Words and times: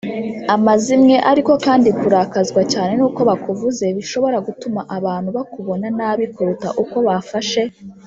amazimwe 0.55 1.15
Ariko 1.31 1.51
kandi 1.65 1.89
kurakazwa 1.99 2.61
cyane 2.73 2.91
n 2.95 3.01
uko 3.07 3.19
bakuvuze 3.29 3.85
bishobora 3.97 4.37
gutuma 4.47 4.81
abantu 4.97 5.29
bakubona 5.37 5.87
nabi 5.97 6.25
kuruta 6.33 6.67
uko 6.83 6.97
bafashe 7.07 7.61